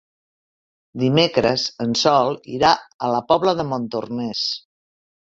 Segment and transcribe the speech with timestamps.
[1.01, 2.71] Dimecres en Sol irà
[3.07, 4.41] a la Pobla de Montornès.